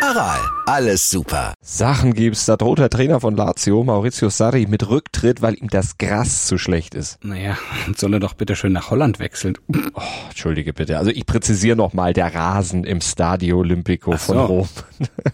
[0.00, 1.54] Aral, alles super.
[1.60, 2.46] Sachen gibt's.
[2.46, 6.56] Da droht der Trainer von Lazio, Maurizio Sarri, mit Rücktritt, weil ihm das Gras zu
[6.56, 7.22] schlecht ist.
[7.24, 7.58] Naja,
[7.96, 9.54] soll er doch bitte schön nach Holland wechseln.
[9.94, 10.00] Oh,
[10.30, 10.98] Entschuldige bitte.
[10.98, 14.18] Also ich präzisiere nochmal, der Rasen im Stadio Olimpico so.
[14.18, 14.68] von Rom.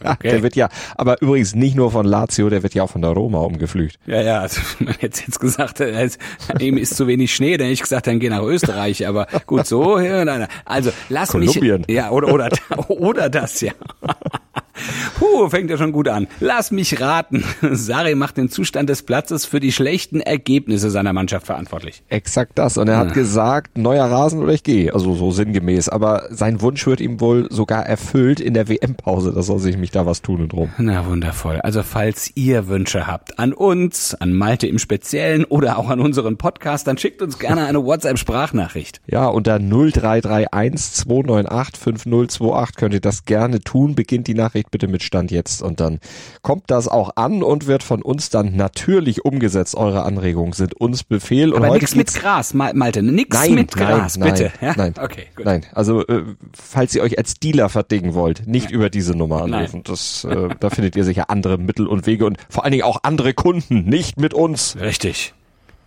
[0.04, 0.28] Okay.
[0.30, 3.12] Der wird ja, aber übrigens nicht nur von Lazio, der wird ja auch von der
[3.12, 3.98] Roma umgepflügt.
[4.06, 6.18] Ja, ja, also man jetzt, jetzt gesagt hat, es-
[6.58, 9.06] ihm ist zu wenig Schnee, dann hätte ich gesagt, dann geh nach Österreich.
[9.08, 10.48] Aber gut, so, nein, nein.
[10.66, 11.84] also lass Kolumbien.
[11.88, 11.96] mich.
[11.96, 12.50] Ja, oder, oder,
[12.88, 13.72] oder das, ja.
[15.18, 16.26] Puh, fängt ja schon gut an.
[16.40, 17.44] Lass mich raten.
[17.62, 22.02] Sarri macht den Zustand des Platzes für die schlechten Ergebnisse seiner Mannschaft verantwortlich.
[22.08, 22.76] Exakt das.
[22.76, 24.92] Und er hat gesagt, neuer Rasen oder ich gehe.
[24.92, 25.88] Also so sinngemäß.
[25.88, 29.32] Aber sein Wunsch wird ihm wohl sogar erfüllt in der WM-Pause.
[29.32, 30.72] Da soll sich mich da was tun und rum.
[30.78, 31.60] Na wundervoll.
[31.60, 36.36] Also falls ihr Wünsche habt an uns, an Malte im Speziellen oder auch an unseren
[36.36, 39.00] Podcast, dann schickt uns gerne eine WhatsApp-Sprachnachricht.
[39.06, 43.94] Ja, unter 0331 298 5028 könnt ihr das gerne tun.
[43.94, 46.00] Beginnt die Nachricht bitte mit Stand jetzt und dann
[46.42, 49.74] kommt das auch an und wird von uns dann natürlich umgesetzt.
[49.76, 51.52] Eure Anregungen sind uns Befehl.
[51.52, 54.52] Und Aber nix mit Gras, Ma- Malte, nix Nein, mit Gras, nein, bitte.
[54.60, 54.74] Nein, ja?
[54.76, 55.44] nein, Okay, gut.
[55.44, 55.66] nein.
[55.72, 59.54] Also äh, falls ihr euch als Dealer verdingen wollt, nicht über diese Nummer Nein.
[59.54, 59.82] anrufen.
[59.84, 63.00] Das, äh, da findet ihr sicher andere Mittel und Wege und vor allen Dingen auch
[63.02, 64.76] andere Kunden, nicht mit uns.
[64.80, 65.34] Richtig.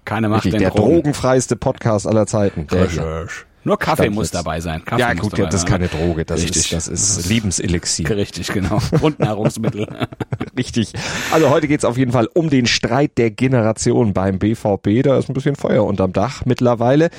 [0.05, 0.93] Keine Macht Richtig, der Drogen.
[1.01, 2.67] drogenfreiste Podcast aller Zeiten.
[2.67, 3.27] Der hier.
[3.67, 4.85] Nur Kaffee Stand muss dabei sein.
[4.85, 6.71] Kaffee Ja gut, ja, das ist keine Droge, das Richtig.
[6.71, 8.09] ist das ist Lebenselixier.
[8.09, 8.79] Richtig, genau.
[8.97, 9.87] Grundnahrungsmittel.
[10.57, 10.93] Richtig.
[11.33, 15.03] Also heute geht's auf jeden Fall um den Streit der Generation beim BVB.
[15.03, 17.09] Da ist ein bisschen Feuer unterm Dach mittlerweile.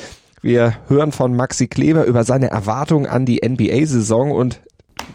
[0.41, 4.61] Wir hören von Maxi Kleber über seine Erwartungen an die NBA-Saison und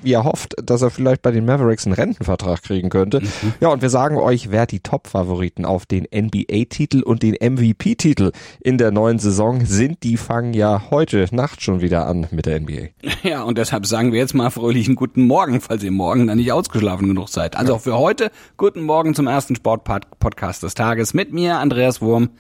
[0.01, 3.21] wie er hofft, dass er vielleicht bei den Mavericks einen Rentenvertrag kriegen könnte.
[3.59, 8.77] Ja, und wir sagen euch, wer die Top-Favoriten auf den NBA-Titel und den MVP-Titel in
[8.77, 10.03] der neuen Saison sind.
[10.03, 12.89] Die fangen ja heute Nacht schon wieder an mit der NBA.
[13.23, 16.51] Ja, und deshalb sagen wir jetzt mal fröhlichen guten Morgen, falls ihr morgen dann nicht
[16.51, 17.55] ausgeschlafen genug seid.
[17.55, 22.31] Also auch für heute, guten Morgen zum ersten Sport-Podcast des Tages mit mir, Andreas Wurm.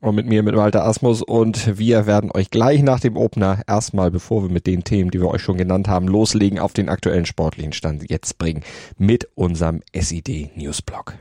[0.00, 1.20] Und mit mir, mit Walter Asmus.
[1.22, 5.20] Und wir werden euch gleich nach dem Opener erstmal, bevor wir mit den Themen, die
[5.20, 8.62] wir euch schon genannt haben, loslegen, auf den aktuellen sportlichen Stand jetzt bringen
[8.96, 11.14] mit unserem SID Newsblog.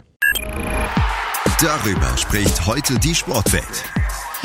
[1.61, 3.83] Darüber spricht heute die Sportwelt.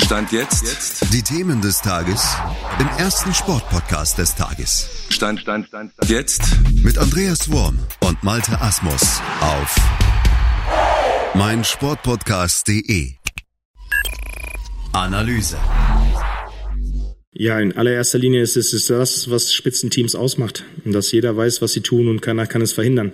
[0.03, 1.13] Stand jetzt.
[1.13, 2.35] Die Themen des Tages
[2.79, 5.07] im ersten Sportpodcast des Tages.
[5.09, 6.09] Stand, Stand, Stand, Stand.
[6.09, 6.41] Jetzt.
[6.83, 9.75] Mit Andreas Worm und Malte Asmus auf
[11.35, 13.13] meinsportpodcast.de.
[14.95, 15.57] Analyse.
[17.33, 20.63] Ja, in allererster Linie ist es das, was Spitzenteams ausmacht.
[20.85, 23.11] Und dass jeder weiß, was sie tun und keiner kann es verhindern.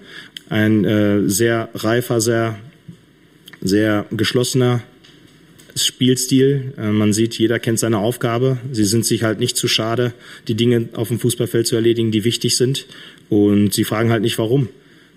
[0.47, 2.59] Ein äh, sehr reifer, sehr,
[3.61, 4.83] sehr geschlossener
[5.75, 6.75] Spielstil.
[6.77, 8.59] Äh, man sieht, jeder kennt seine Aufgabe.
[8.71, 10.13] Sie sind sich halt nicht zu schade,
[10.47, 12.85] die Dinge auf dem Fußballfeld zu erledigen, die wichtig sind.
[13.29, 14.69] Und sie fragen halt nicht, warum.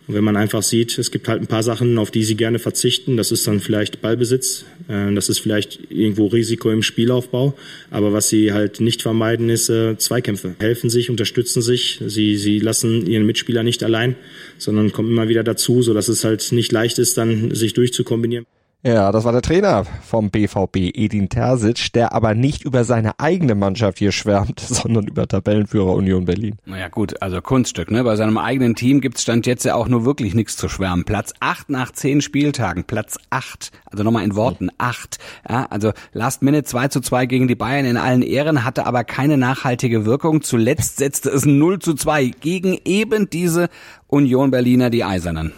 [0.07, 2.59] Und wenn man einfach sieht, es gibt halt ein paar Sachen, auf die sie gerne
[2.59, 7.55] verzichten, das ist dann vielleicht Ballbesitz, äh, das ist vielleicht irgendwo Risiko im Spielaufbau,
[7.91, 10.57] aber was sie halt nicht vermeiden, ist äh, Zweikämpfe.
[10.59, 14.17] Helfen sich, unterstützen sich, sie, sie lassen ihren Mitspieler nicht allein,
[14.59, 18.45] sondern kommen immer wieder dazu, sodass es halt nicht leicht ist, dann sich durchzukombinieren.
[18.87, 23.55] Ja, das war der Trainer vom BVB, Edin Terzic, der aber nicht über seine eigene
[23.55, 26.57] Mannschaft hier schwärmt, sondern über Tabellenführer Union Berlin.
[26.67, 28.05] Naja gut, also Kunststück, ne?
[28.05, 31.05] Bei seinem eigenen Team gibt's Stand jetzt ja auch nur wirklich nichts zu schwärmen.
[31.05, 35.17] Platz 8 nach 10 Spieltagen, Platz 8, also nochmal in Worten 8.
[35.49, 39.03] Ja, also Last Minute 2 zu 2 gegen die Bayern in allen Ehren, hatte aber
[39.05, 40.43] keine nachhaltige Wirkung.
[40.43, 43.71] Zuletzt setzte es 0 zu 2 gegen eben diese
[44.09, 45.55] Union Berliner, die Eisernen.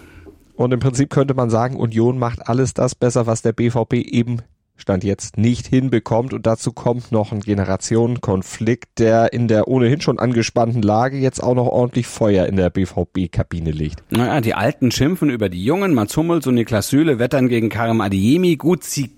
[0.57, 4.39] Und im Prinzip könnte man sagen, Union macht alles das besser, was der BVB eben
[4.79, 6.35] Stand jetzt nicht hinbekommt.
[6.35, 11.55] Und dazu kommt noch ein Generationenkonflikt, der in der ohnehin schon angespannten Lage jetzt auch
[11.55, 14.03] noch ordentlich Feuer in der BVB-Kabine legt.
[14.11, 18.01] Naja, die Alten schimpfen über die Jungen, Mats Hummels und Niklas Süle wettern gegen Karim
[18.01, 18.57] Adiemi.
[18.57, 19.16] Gut, sie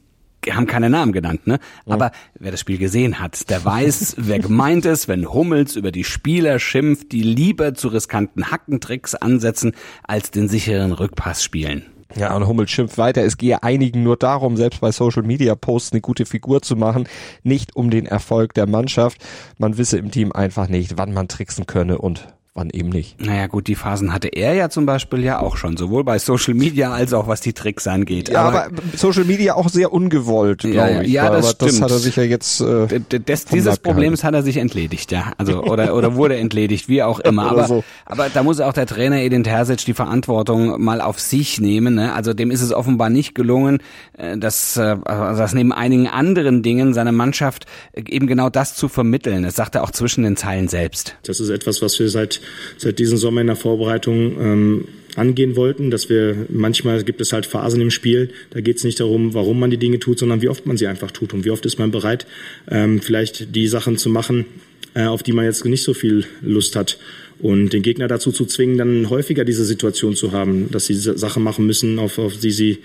[0.54, 1.58] haben keine Namen genannt, ne?
[1.86, 6.04] Aber wer das Spiel gesehen hat, der weiß, wer gemeint ist, wenn Hummels über die
[6.04, 9.72] Spieler schimpft, die lieber zu riskanten Hackentricks ansetzen,
[10.02, 11.84] als den sicheren Rückpass spielen.
[12.16, 13.22] Ja, und Hummels schimpft weiter.
[13.22, 17.06] Es gehe einigen nur darum, selbst bei Social Media Posts eine gute Figur zu machen,
[17.42, 19.24] nicht um den Erfolg der Mannschaft.
[19.58, 22.26] Man wisse im Team einfach nicht, wann man tricksen könne und
[22.58, 23.20] wann eben nicht.
[23.20, 26.54] Naja gut, die Phasen hatte er ja zum Beispiel ja auch schon, sowohl bei Social
[26.54, 28.28] Media als auch was die Tricks angeht.
[28.28, 31.10] Ja, aber, aber Social Media auch sehr ungewollt, glaube ja, ich.
[31.10, 31.72] Ja, das aber stimmt.
[31.72, 35.32] Das hat er sich ja jetzt äh, das, Dieses Problems hat er sich entledigt, ja.
[35.38, 37.48] Also oder oder wurde entledigt, wie auch immer.
[37.48, 37.84] Aber, so.
[38.04, 41.94] aber da muss auch der Trainer Edin Terzic die Verantwortung mal auf sich nehmen.
[41.94, 42.12] Ne?
[42.12, 43.78] Also dem ist es offenbar nicht gelungen,
[44.16, 47.64] äh, dass, äh, also dass neben einigen anderen Dingen seine Mannschaft
[47.94, 49.44] eben genau das zu vermitteln.
[49.44, 51.16] Das sagt er auch zwischen den Zeilen selbst.
[51.22, 52.40] Das ist etwas, was wir seit
[52.76, 54.84] seit diesem Sommer in der Vorbereitung ähm,
[55.16, 59.00] angehen wollten, dass wir manchmal gibt es halt Phasen im Spiel, da geht es nicht
[59.00, 61.50] darum, warum man die Dinge tut, sondern wie oft man sie einfach tut und wie
[61.50, 62.26] oft ist man bereit,
[62.70, 64.46] ähm, vielleicht die Sachen zu machen,
[64.94, 66.98] äh, auf die man jetzt nicht so viel Lust hat.
[67.40, 71.42] Und den Gegner dazu zu zwingen, dann häufiger diese Situation zu haben, dass sie Sachen
[71.44, 72.78] machen müssen, auf, auf die sie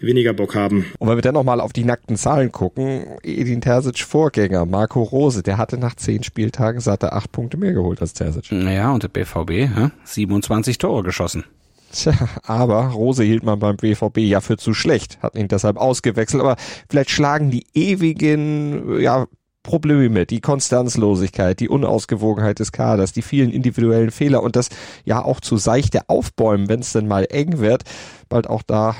[0.00, 0.86] weniger Bock haben.
[0.98, 5.42] Und wenn wir dann nochmal auf die nackten Zahlen gucken, Edin Terzic Vorgänger, Marco Rose,
[5.42, 8.50] der hatte nach zehn Spieltagen, satt er acht Punkte mehr geholt als Terzic.
[8.50, 9.90] Naja, und der BVB, hä?
[10.04, 11.44] 27 Tore geschossen.
[11.92, 12.14] Tja,
[12.44, 16.40] aber Rose hielt man beim BVB ja für zu schlecht, hat ihn deshalb ausgewechselt.
[16.40, 16.56] Aber
[16.88, 19.26] vielleicht schlagen die ewigen, ja,
[19.62, 24.70] Probleme, die Konstanzlosigkeit, die Unausgewogenheit des Kaders, die vielen individuellen Fehler und das
[25.04, 27.82] ja auch zu seichte Aufbäumen, wenn es denn mal eng wird,
[28.30, 28.96] bald auch da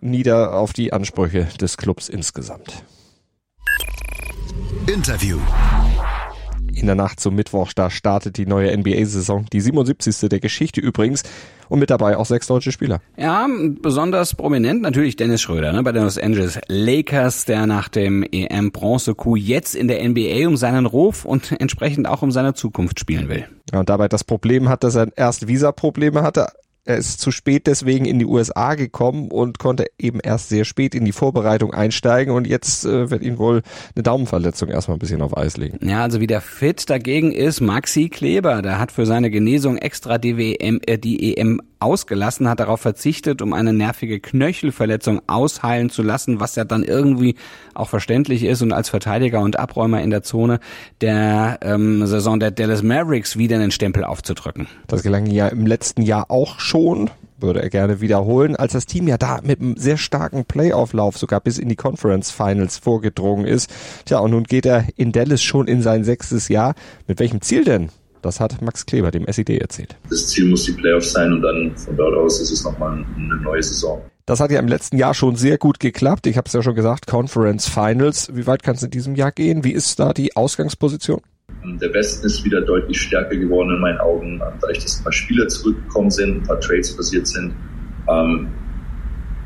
[0.00, 2.84] nieder auf die Ansprüche des Clubs insgesamt.
[4.86, 5.38] Interview.
[6.74, 10.28] In der Nacht zum Mittwoch, da startet die neue NBA-Saison, die 77.
[10.28, 11.22] der Geschichte übrigens.
[11.68, 13.00] Und mit dabei auch sechs deutsche Spieler.
[13.16, 13.46] Ja,
[13.80, 19.36] besonders prominent natürlich Dennis Schröder ne, bei den Los Angeles Lakers, der nach dem EM-Bronze-Coup
[19.36, 23.46] jetzt in der NBA um seinen Ruf und entsprechend auch um seine Zukunft spielen will.
[23.72, 26.48] Ja, und dabei das Problem hat, dass er erst Visa-Probleme hatte,
[26.84, 30.94] er ist zu spät deswegen in die USA gekommen und konnte eben erst sehr spät
[30.94, 33.62] in die Vorbereitung einsteigen und jetzt äh, wird ihn wohl
[33.94, 35.78] eine Daumenverletzung erstmal ein bisschen auf Eis legen.
[35.86, 40.18] Ja, also wie der Fit dagegen ist Maxi Kleber, der hat für seine Genesung extra
[40.18, 46.02] die WM, äh, die EM ausgelassen, hat darauf verzichtet, um eine nervige Knöchelverletzung ausheilen zu
[46.02, 47.36] lassen, was ja dann irgendwie
[47.74, 50.60] auch verständlich ist und als Verteidiger und Abräumer in der Zone
[51.00, 54.66] der ähm, Saison der Dallas Mavericks wieder einen Stempel aufzudrücken.
[54.88, 56.69] Das gelang ja im letzten Jahr auch schon
[57.38, 61.40] würde er gerne wiederholen, als das Team ja da mit einem sehr starken Playoff-Lauf sogar
[61.40, 63.70] bis in die Conference Finals vorgedrungen ist.
[64.04, 66.74] Tja, und nun geht er in Dallas schon in sein sechstes Jahr.
[67.06, 67.90] Mit welchem Ziel denn?
[68.22, 69.96] Das hat Max Kleber dem SED erzählt.
[70.10, 73.36] Das Ziel muss die Playoffs sein und dann von dort aus ist es nochmal eine
[73.36, 74.02] neue Saison.
[74.26, 76.26] Das hat ja im letzten Jahr schon sehr gut geklappt.
[76.26, 78.30] Ich habe es ja schon gesagt, Conference Finals.
[78.34, 79.64] Wie weit kann es in diesem Jahr gehen?
[79.64, 81.22] Wie ist da die Ausgangsposition?
[81.64, 85.46] Der Westen ist wieder deutlich stärker geworden in meinen Augen, dadurch, dass ein paar Spieler
[85.48, 87.54] zurückgekommen sind, ein paar Trades passiert sind.
[88.08, 88.48] Ähm,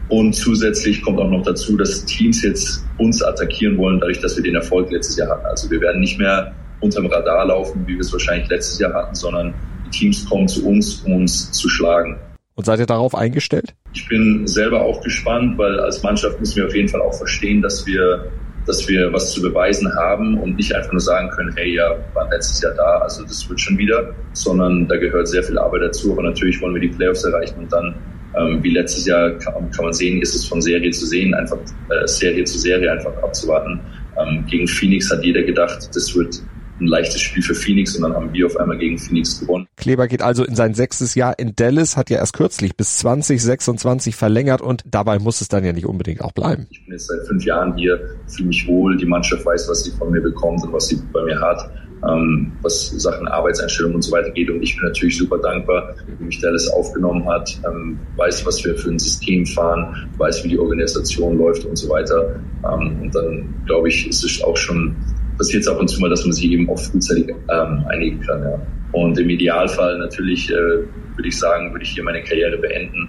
[0.09, 4.45] und zusätzlich kommt auch noch dazu, dass Teams jetzt uns attackieren wollen, dadurch, dass wir
[4.45, 5.47] den Erfolg letztes Jahr hatten.
[5.47, 9.15] Also wir werden nicht mehr unterm Radar laufen, wie wir es wahrscheinlich letztes Jahr hatten,
[9.15, 9.55] sondern
[9.87, 12.19] die Teams kommen zu uns, um uns zu schlagen.
[12.55, 13.75] Und seid ihr darauf eingestellt?
[13.95, 17.63] Ich bin selber auch gespannt, weil als Mannschaft müssen wir auf jeden Fall auch verstehen,
[17.63, 18.31] dass wir,
[18.67, 22.31] dass wir was zu beweisen haben und nicht einfach nur sagen können, hey, ja, waren
[22.31, 26.13] letztes Jahr da, also das wird schon wieder, sondern da gehört sehr viel Arbeit dazu.
[26.13, 27.95] Aber natürlich wollen wir die Playoffs erreichen und dann,
[28.37, 31.59] ähm, wie letztes Jahr, kann, kann, man sehen, ist es von Serie zu sehen, einfach
[31.91, 33.81] äh, Serie zu Serie einfach abzuwarten.
[34.19, 36.41] Ähm, gegen Phoenix hat jeder gedacht, das wird
[36.81, 39.67] ein leichtes Spiel für Phoenix und dann haben wir auf einmal gegen Phoenix gewonnen.
[39.77, 44.17] Kleber geht also in sein sechstes Jahr in Dallas, hat ja erst kürzlich bis 2026
[44.17, 46.67] verlängert und dabei muss es dann ja nicht unbedingt auch bleiben.
[46.71, 49.93] Ich bin jetzt seit fünf Jahren hier, fühle mich wohl, die Mannschaft weiß, was sie
[49.93, 51.71] von mir bekommt und was sie bei mir hat,
[52.09, 56.25] ähm, was Sachen Arbeitseinstellung und so weiter geht und ich bin natürlich super dankbar, wie
[56.25, 60.59] mich Dallas aufgenommen hat, ähm, weiß, was wir für ein System fahren, weiß, wie die
[60.59, 64.97] Organisation läuft und so weiter ähm, und dann glaube ich, ist es auch schon
[65.37, 68.43] passiert es ab und zu mal, dass man sich eben auch frühzeitig ähm, einigen kann.
[68.43, 68.61] Ja.
[68.93, 73.09] Und im Idealfall natürlich äh, würde ich sagen, würde ich hier meine Karriere beenden.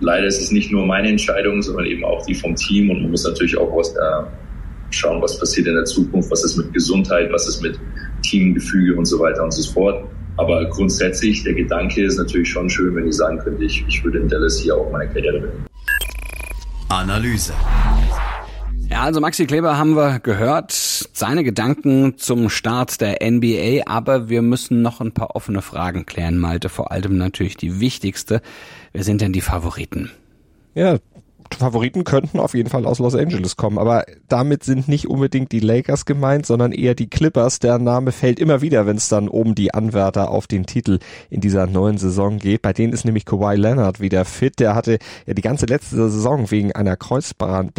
[0.00, 3.10] Leider ist es nicht nur meine Entscheidung, sondern eben auch die vom Team und man
[3.10, 4.26] muss natürlich auch was, äh,
[4.90, 7.78] schauen, was passiert in der Zukunft, was ist mit Gesundheit, was ist mit
[8.22, 10.04] Teamgefüge und so weiter und so fort.
[10.36, 14.18] Aber grundsätzlich, der Gedanke ist natürlich schon schön, wenn ich sagen könnte, ich, ich würde
[14.18, 15.66] in Dallas hier auch meine Karriere beenden.
[16.88, 17.52] Analyse.
[18.90, 24.42] Ja, also Maxi Kleber haben wir gehört, seine Gedanken zum Start der NBA, aber wir
[24.42, 28.42] müssen noch ein paar offene Fragen klären, Malte, vor allem natürlich die wichtigste.
[28.92, 30.10] Wer sind denn die Favoriten?
[30.74, 30.98] Ja,
[31.56, 35.60] Favoriten könnten auf jeden Fall aus Los Angeles kommen, aber damit sind nicht unbedingt die
[35.60, 37.58] Lakers gemeint, sondern eher die Clippers.
[37.58, 41.40] Der Name fällt immer wieder, wenn es dann um die Anwärter auf den Titel in
[41.40, 42.62] dieser neuen Saison geht.
[42.62, 44.58] Bei denen ist nämlich Kawhi Leonard wieder fit.
[44.58, 47.74] Der hatte ja die ganze letzte Saison wegen einer Kreuzband,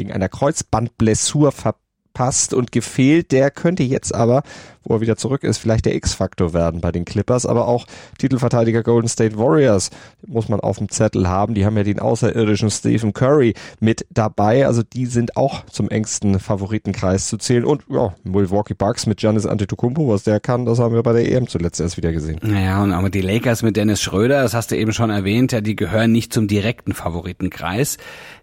[0.00, 1.76] wegen einer Kreuzbandblessur ver
[2.12, 3.32] passt und gefehlt.
[3.32, 4.42] Der könnte jetzt aber,
[4.82, 7.46] wo er wieder zurück ist, vielleicht der X-Faktor werden bei den Clippers.
[7.46, 7.86] Aber auch
[8.18, 9.90] Titelverteidiger Golden State Warriors
[10.26, 11.54] muss man auf dem Zettel haben.
[11.54, 14.66] Die haben ja den außerirdischen Stephen Curry mit dabei.
[14.66, 17.64] Also die sind auch zum engsten Favoritenkreis zu zählen.
[17.64, 21.30] Und ja, Milwaukee Bucks mit Giannis Antetokounmpo, was der kann, das haben wir bei der
[21.30, 22.38] EM zuletzt erst wieder gesehen.
[22.42, 25.60] Naja, und aber die Lakers mit Dennis Schröder, das hast du eben schon erwähnt, ja,
[25.60, 27.98] die gehören nicht zum direkten Favoritenkreis.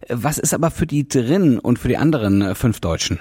[0.10, 3.20] Was ist aber für die drin und für die anderen äh, fünf Deutschen?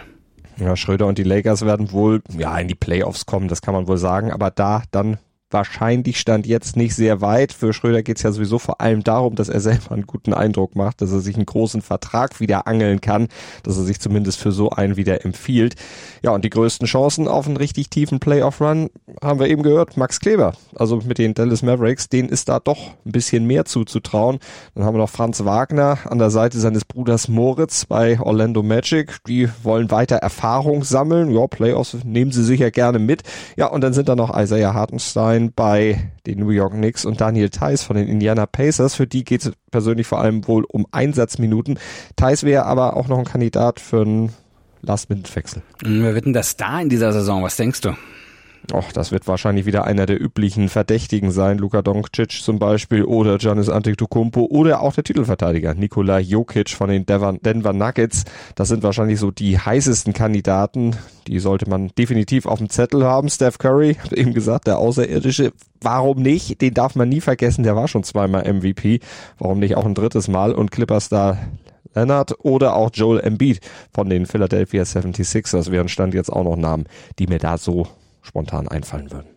[0.59, 3.89] Ja, Schröder und die Lakers werden wohl ja in die Playoffs kommen, das kann man
[3.89, 5.19] wohl sagen, aber da dann
[5.57, 7.51] wahrscheinlich stand jetzt nicht sehr weit.
[7.51, 10.77] Für Schröder geht es ja sowieso vor allem darum, dass er selber einen guten Eindruck
[10.77, 13.29] macht, dass er sich einen großen Vertrag wieder angeln kann,
[13.63, 15.75] dass er sich zumindest für so einen wieder empfiehlt.
[16.23, 18.91] Ja, und die größten Chancen auf einen richtig tiefen Playoff-Run
[19.23, 20.53] haben wir eben gehört, Max Kleber.
[20.75, 24.39] Also mit den Dallas Mavericks, denen ist da doch ein bisschen mehr zuzutrauen.
[24.75, 29.25] Dann haben wir noch Franz Wagner an der Seite seines Bruders Moritz bei Orlando Magic.
[29.27, 31.31] Die wollen weiter Erfahrung sammeln.
[31.31, 33.23] Ja, Playoffs nehmen sie sicher gerne mit.
[33.57, 37.51] Ja, und dann sind da noch Isaiah Hartenstein bei den New York Knicks und Daniel
[37.51, 38.95] Theiss von den Indiana Pacers.
[38.95, 41.79] Für die geht es persönlich vor allem wohl um Einsatzminuten.
[42.17, 44.33] Theiss wäre aber auch noch ein Kandidat für einen
[44.83, 45.63] Last-Minute-Wechsel.
[45.83, 47.43] Wer wird denn der Star in dieser Saison?
[47.43, 47.95] Was denkst du?
[48.73, 51.59] Och, das wird wahrscheinlich wieder einer der üblichen Verdächtigen sein.
[51.59, 57.07] Luka Doncic zum Beispiel oder Giannis Antetokounmpo oder auch der Titelverteidiger Nikola Jokic von den
[57.07, 58.25] Denver Nuggets.
[58.55, 60.97] Das sind wahrscheinlich so die heißesten Kandidaten.
[61.27, 63.29] Die sollte man definitiv auf dem Zettel haben.
[63.29, 65.53] Steph Curry, eben gesagt, der Außerirdische.
[65.81, 66.61] Warum nicht?
[66.61, 67.63] Den darf man nie vergessen.
[67.63, 69.01] Der war schon zweimal MVP.
[69.39, 70.53] Warum nicht auch ein drittes Mal?
[70.53, 71.39] Und Clippers da
[71.97, 73.61] Leonard oder auch Joel Embiid
[73.93, 76.85] von den Philadelphia 76ers wären Stand jetzt auch noch Namen,
[77.19, 77.89] die mir da so
[78.27, 79.31] spontan einfallen würden.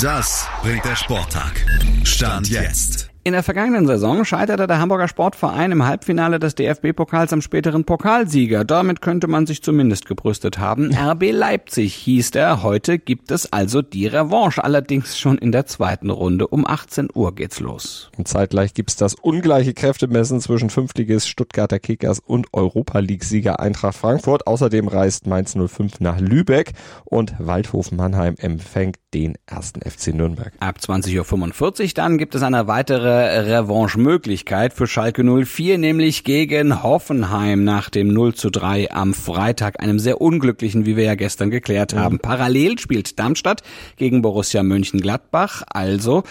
[0.00, 1.64] Das bringt der Sporttag.
[2.04, 3.10] Stand jetzt.
[3.26, 8.64] In der vergangenen Saison scheiterte der Hamburger Sportverein im Halbfinale des DFB-Pokals am späteren Pokalsieger.
[8.64, 10.94] Damit könnte man sich zumindest gebrüstet haben.
[10.94, 12.62] RB Leipzig hieß der.
[12.62, 14.62] Heute gibt es also die Revanche.
[14.62, 16.46] Allerdings schon in der zweiten Runde.
[16.46, 18.12] Um 18 Uhr geht's los.
[18.16, 24.46] Und zeitgleich gibt's das ungleiche Kräftemessen zwischen Fünftligist Stuttgarter Kickers und Europa League-Sieger Eintracht Frankfurt.
[24.46, 30.52] Außerdem reist Mainz 05 nach Lübeck und Waldhof Mannheim empfängt den ersten FC Nürnberg.
[30.60, 37.64] Ab 20.45 Uhr dann gibt es eine weitere Revanche-Möglichkeit für Schalke 04, nämlich gegen Hoffenheim
[37.64, 41.94] nach dem 0 zu 3 am Freitag, einem sehr unglücklichen, wie wir ja gestern geklärt
[41.94, 41.98] mhm.
[41.98, 42.18] haben.
[42.18, 43.62] Parallel spielt Darmstadt
[43.96, 46.22] gegen Borussia Mönchengladbach, also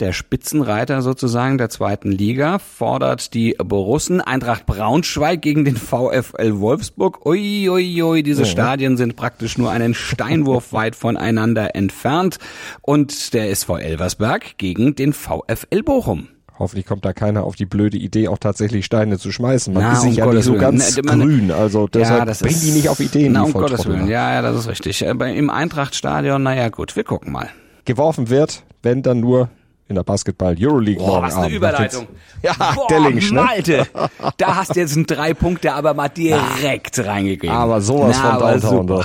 [0.00, 7.24] der Spitzenreiter sozusagen der zweiten Liga, fordert die Borussen Eintracht Braunschweig gegen den VfL Wolfsburg.
[7.26, 8.46] Ui, ui, ui, diese mhm.
[8.46, 12.38] Stadien sind praktisch nur einen Steinwurf weit voneinander entfernt.
[12.82, 16.23] Und der SV Elversberg gegen den VfL Bochum.
[16.58, 19.74] Hoffentlich kommt da keiner auf die blöde Idee, auch tatsächlich Steine zu schmeißen.
[19.74, 22.38] Man na, ist sich um ja nicht so ganz na, grün, also deshalb ja, das
[22.40, 23.32] bringen die nicht auf Ideen.
[23.32, 25.02] Na, um Gottes Willen, ja, ja, das ist richtig.
[25.02, 27.48] Äh, Im Eintrachtstadion, naja gut, wir gucken mal.
[27.84, 29.48] Geworfen wird, wenn dann nur
[29.88, 32.06] in der Basketball Euroleague Boah, was eine Überleitung.
[32.42, 33.42] Ja, Boah, Dellings, ne?
[33.42, 33.86] Malte,
[34.38, 37.54] da hast du jetzt einen drei Punkte aber mal direkt ah, reingegeben.
[37.54, 39.04] Aber sowas Na, von Downtown.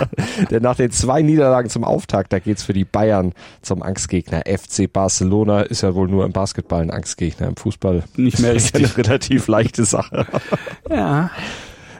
[0.50, 4.42] Denn nach den zwei Niederlagen zum Auftakt, da geht's für die Bayern zum Angstgegner.
[4.46, 8.82] FC Barcelona ist ja wohl nur im Basketball ein Angstgegner, im Fußball nicht mehr richtig.
[8.82, 10.26] ist ja eine relativ leichte Sache.
[10.90, 11.30] ja.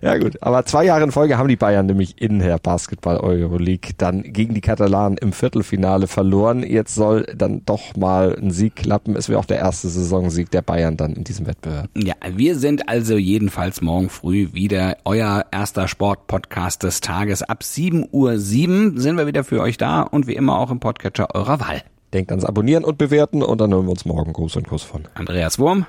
[0.02, 3.92] Ja gut, aber zwei Jahre in Folge haben die Bayern nämlich in der Basketball Euroleague
[3.96, 6.62] dann gegen die Katalanen im Viertelfinale verloren.
[6.62, 9.16] Jetzt soll dann doch mal ein Sieg klappen.
[9.16, 11.88] Es wäre auch der erste Saisonsieg der Bayern dann in diesem Wettbewerb.
[11.96, 17.42] Ja, wir sind also jedenfalls morgen früh wieder euer erster Sportpodcast des Tages.
[17.42, 21.34] Ab 7.07 Uhr sind wir wieder für euch da und wie immer auch im Podcatcher
[21.34, 21.82] eurer Wahl.
[22.12, 24.32] Denkt ans Abonnieren und Bewerten und dann hören wir uns morgen.
[24.32, 25.86] Gruß und Kuss von Andreas Wurm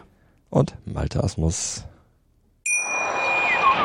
[0.49, 1.85] und Malte Asmus.